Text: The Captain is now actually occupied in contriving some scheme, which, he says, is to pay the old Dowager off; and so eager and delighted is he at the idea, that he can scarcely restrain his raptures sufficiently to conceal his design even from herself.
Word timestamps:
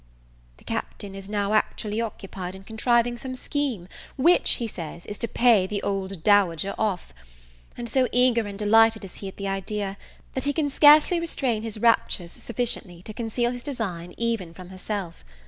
The 0.57 0.63
Captain 0.63 1.13
is 1.13 1.29
now 1.29 1.53
actually 1.53 2.01
occupied 2.01 2.55
in 2.55 2.63
contriving 2.63 3.19
some 3.19 3.35
scheme, 3.35 3.87
which, 4.17 4.53
he 4.53 4.67
says, 4.67 5.05
is 5.05 5.19
to 5.19 5.27
pay 5.27 5.67
the 5.67 5.83
old 5.83 6.23
Dowager 6.23 6.73
off; 6.75 7.13
and 7.77 7.87
so 7.87 8.07
eager 8.11 8.47
and 8.47 8.57
delighted 8.57 9.05
is 9.05 9.17
he 9.17 9.27
at 9.27 9.37
the 9.37 9.47
idea, 9.47 9.97
that 10.33 10.45
he 10.45 10.53
can 10.53 10.71
scarcely 10.71 11.19
restrain 11.19 11.61
his 11.61 11.77
raptures 11.77 12.31
sufficiently 12.31 13.03
to 13.03 13.13
conceal 13.13 13.51
his 13.51 13.61
design 13.63 14.15
even 14.17 14.55
from 14.55 14.69
herself. 14.69 15.23